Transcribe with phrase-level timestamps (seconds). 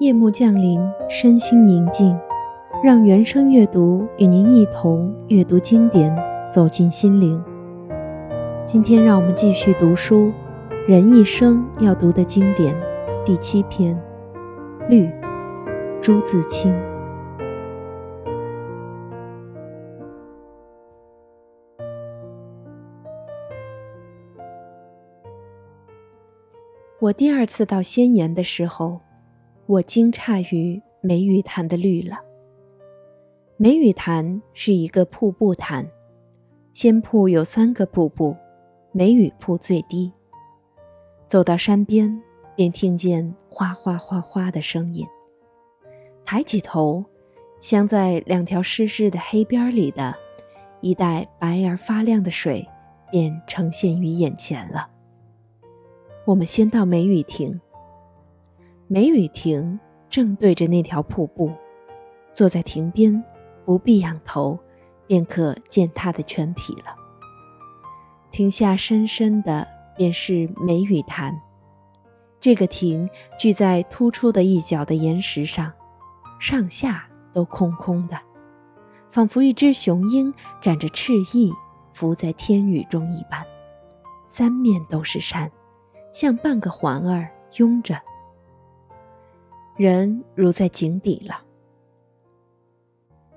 [0.00, 0.80] 夜幕降临，
[1.10, 2.18] 身心宁静，
[2.82, 6.10] 让原声阅读与您一同阅读经典，
[6.50, 7.38] 走进心灵。
[8.64, 10.32] 今天，让我们继续读书
[10.88, 12.74] 《人一生要读的经典》
[13.26, 13.94] 第七篇
[14.88, 15.04] 《绿》，
[16.00, 16.74] 朱自清。
[27.00, 29.00] 我第二次到仙岩的时候。
[29.70, 32.18] 我惊诧于梅雨潭的绿了。
[33.56, 35.86] 梅雨潭是一个瀑布潭，
[36.72, 38.36] 仙瀑有三个瀑布，
[38.90, 40.12] 梅雨瀑最低。
[41.28, 42.20] 走到山边，
[42.56, 45.06] 便听见哗哗哗哗的声音。
[46.24, 47.04] 抬起头，
[47.60, 50.12] 镶在两条湿湿的黑边里的
[50.80, 52.66] 一带白而发亮的水，
[53.12, 54.90] 便呈现于眼前了。
[56.24, 57.60] 我们先到梅雨亭。
[58.92, 61.52] 梅雨亭正对着那条瀑布，
[62.34, 63.22] 坐在亭边，
[63.64, 64.58] 不必仰头，
[65.06, 66.86] 便可见它的全体了。
[68.32, 69.64] 亭下深深的
[69.96, 71.40] 便是梅雨潭。
[72.40, 75.72] 这个亭聚在突出的一角的岩石上，
[76.40, 78.18] 上下都空空的，
[79.08, 81.52] 仿佛一只雄鹰展着翅翼，
[81.92, 83.46] 浮在天宇中一般。
[84.26, 85.48] 三面都是山，
[86.10, 87.96] 像半个环儿拥着。
[89.80, 91.40] 人如在井底了。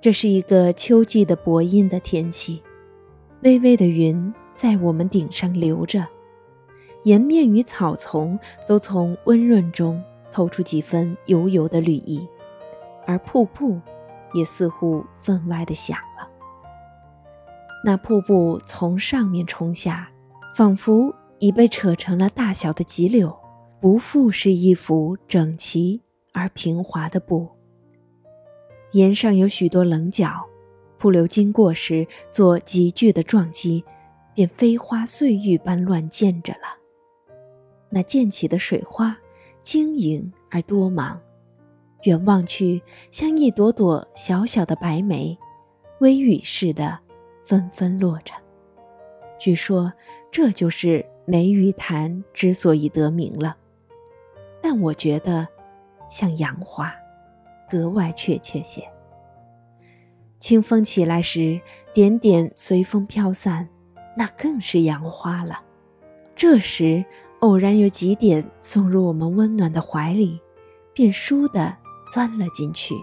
[0.00, 2.62] 这是一个秋季的薄阴的天气，
[3.42, 6.08] 微微的云在我们顶上流着，
[7.02, 10.02] 岩面与草丛都从温润中
[10.32, 12.26] 透出几分油油的绿意，
[13.06, 13.78] 而瀑布
[14.32, 16.26] 也似乎分外的响了。
[17.84, 20.10] 那瀑布从上面冲下，
[20.56, 23.38] 仿佛已被扯成了大小的急柳，
[23.78, 26.00] 不复是一幅整齐。
[26.40, 27.46] 而平滑的布，
[28.92, 30.46] 岩上有许多棱角，
[30.96, 33.84] 瀑流经过时做急剧的撞击，
[34.34, 36.78] 便飞花碎玉般乱溅着了。
[37.90, 39.18] 那溅起的水花，
[39.60, 41.20] 晶莹而多芒，
[42.04, 42.80] 远望去
[43.10, 45.38] 像一朵朵小小的白梅，
[46.00, 46.98] 微雨似的
[47.44, 48.32] 纷纷落着。
[49.38, 49.92] 据说
[50.30, 53.58] 这就是梅雨潭之所以得名了，
[54.62, 55.46] 但我觉得。
[56.10, 56.92] 像杨花，
[57.70, 58.86] 格外确切些。
[60.38, 61.58] 清风起来时，
[61.94, 63.68] 点点随风飘散，
[64.16, 65.62] 那更是杨花了。
[66.34, 67.04] 这时
[67.40, 70.40] 偶然有几点送入我们温暖的怀里，
[70.92, 71.76] 便倏地
[72.10, 72.94] 钻了进去，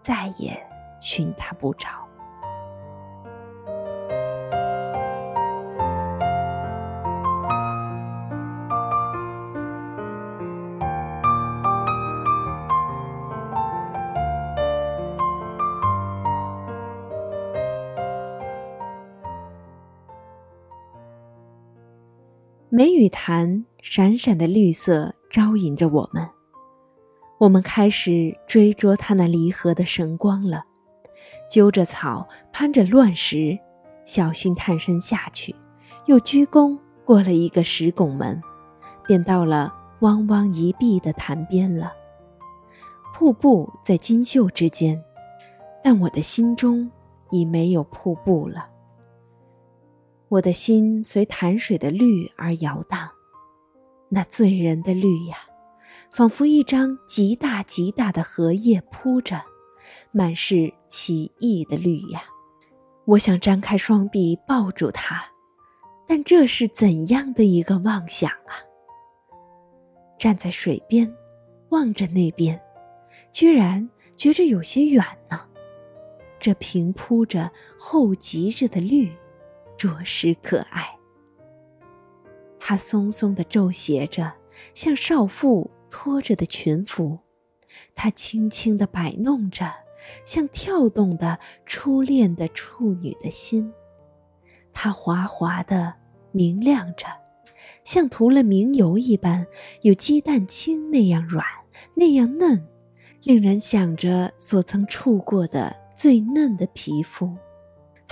[0.00, 0.60] 再也
[1.00, 1.88] 寻它不着。
[22.80, 26.26] 梅雨潭闪闪的绿色招引着我们，
[27.36, 30.64] 我们开始追捉它那离合的神光了。
[31.50, 33.58] 揪着草，攀着乱石，
[34.02, 35.54] 小心探身下去，
[36.06, 38.42] 又鞠躬过了一个石拱门，
[39.06, 39.70] 便到了
[40.00, 41.92] 汪汪一碧的潭边了。
[43.12, 44.98] 瀑布在金秀之间，
[45.84, 46.90] 但我的心中
[47.30, 48.69] 已没有瀑布了。
[50.30, 53.10] 我的心随潭水的绿而摇荡，
[54.08, 55.38] 那醉人的绿呀，
[56.12, 59.42] 仿佛一张极大极大的荷叶铺着，
[60.12, 62.22] 满是奇异的绿呀。
[63.06, 65.20] 我想张开双臂抱住它，
[66.06, 68.54] 但这是怎样的一个妄想啊！
[70.16, 71.12] 站在水边，
[71.70, 72.60] 望着那边，
[73.32, 75.44] 居然觉着有些远呢。
[76.38, 79.12] 这平铺着、厚积着的绿。
[79.80, 80.94] 着实可爱。
[82.58, 84.30] 它松松的皱斜着，
[84.74, 87.18] 像少妇拖着的裙服；
[87.94, 89.72] 它轻轻的摆弄着，
[90.22, 93.72] 像跳动的初恋的处女的心；
[94.74, 95.94] 它滑滑的
[96.30, 97.06] 明亮着，
[97.82, 99.46] 像涂了明油一般，
[99.80, 101.42] 有鸡蛋清那样软，
[101.94, 102.68] 那样嫩，
[103.22, 107.34] 令人想着所曾触过的最嫩的皮肤。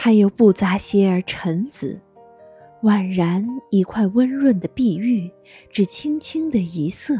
[0.00, 2.00] 它又不杂些儿沉紫，
[2.82, 5.28] 宛然一块温润的碧玉，
[5.70, 7.16] 只轻轻的一色，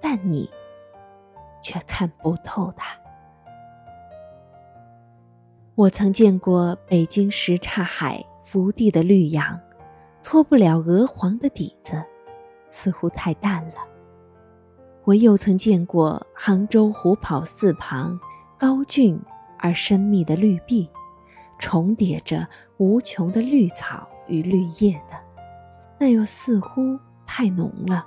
[0.00, 0.48] 但你
[1.64, 2.96] 却看不透它。
[5.74, 9.58] 我曾见过北京什刹海福地的绿杨，
[10.22, 12.00] 脱不了鹅黄的底子，
[12.68, 13.74] 似乎太淡了。
[15.02, 18.16] 我又曾见过杭州虎跑寺旁
[18.56, 19.20] 高峻
[19.58, 20.88] 而深密的绿壁，
[21.60, 22.48] 重叠着
[22.78, 25.16] 无穷的绿草与绿叶的，
[25.98, 28.04] 那又似乎太浓了。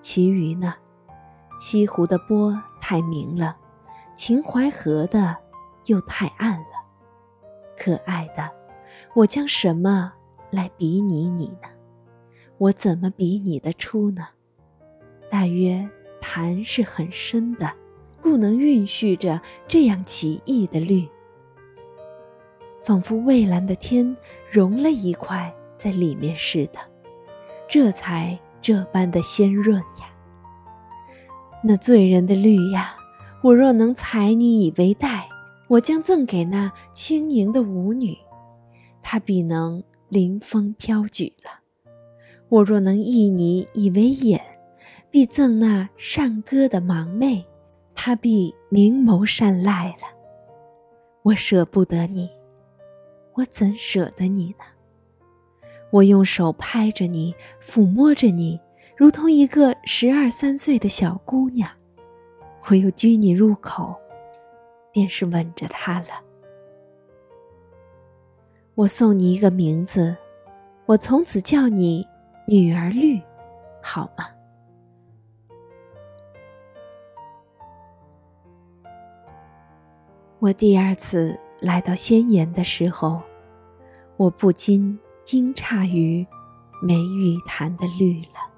[0.00, 0.74] 其余呢，
[1.58, 3.54] 西湖的波太明了，
[4.16, 5.36] 秦淮河的
[5.84, 6.66] 又太暗了。
[7.76, 8.50] 可爱的，
[9.14, 10.14] 我将什么
[10.50, 11.68] 来比拟你呢？
[12.56, 14.28] 我怎么比拟得出呢？
[15.30, 15.86] 大约。
[16.22, 17.72] 潭是很深的，
[18.20, 21.08] 故能蕴蓄着这样奇异的绿，
[22.80, 24.16] 仿佛蔚蓝的天
[24.50, 26.78] 融了一块在里面似的，
[27.68, 30.06] 这才这般的鲜润呀。
[31.62, 32.94] 那醉人的绿呀，
[33.42, 35.28] 我若能采你以为带，
[35.68, 38.16] 我将赠给那轻盈的舞女，
[39.02, 41.50] 她必能临风飘举了；
[42.48, 44.40] 我若能忆你以为眼。
[45.12, 47.44] 必赠那善歌的盲妹，
[47.96, 50.06] 她必明眸善睐了。
[51.22, 52.30] 我舍不得你，
[53.34, 54.64] 我怎舍得你呢？
[55.90, 58.60] 我用手拍着你，抚摸着你，
[58.96, 61.70] 如同一个十二三岁的小姑娘。
[62.68, 63.96] 我又拘你入口，
[64.92, 66.22] 便是吻着她了。
[68.74, 70.16] 我送你一个名字，
[70.86, 72.06] 我从此叫你
[72.46, 73.20] 女儿绿，
[73.82, 74.26] 好吗？
[80.38, 83.22] 我第二次来到仙岩的时候，
[84.16, 86.26] 我不禁惊诧于
[86.82, 88.49] 梅玉潭的绿了。